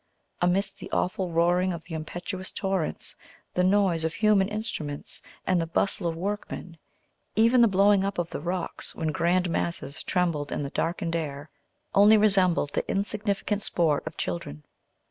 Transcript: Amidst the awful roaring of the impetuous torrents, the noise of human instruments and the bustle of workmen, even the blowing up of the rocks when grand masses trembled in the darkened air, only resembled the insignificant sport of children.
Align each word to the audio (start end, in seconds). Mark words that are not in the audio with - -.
Amidst 0.41 0.79
the 0.79 0.89
awful 0.89 1.31
roaring 1.31 1.71
of 1.73 1.83
the 1.85 1.93
impetuous 1.93 2.51
torrents, 2.51 3.15
the 3.53 3.63
noise 3.63 4.03
of 4.03 4.15
human 4.15 4.47
instruments 4.47 5.21
and 5.45 5.61
the 5.61 5.67
bustle 5.67 6.07
of 6.07 6.15
workmen, 6.15 6.79
even 7.35 7.61
the 7.61 7.67
blowing 7.67 8.03
up 8.03 8.17
of 8.17 8.31
the 8.31 8.41
rocks 8.41 8.95
when 8.95 9.09
grand 9.11 9.47
masses 9.47 10.01
trembled 10.01 10.51
in 10.51 10.63
the 10.63 10.71
darkened 10.71 11.15
air, 11.15 11.51
only 11.93 12.17
resembled 12.17 12.71
the 12.73 12.89
insignificant 12.89 13.61
sport 13.61 14.01
of 14.07 14.17
children. 14.17 14.63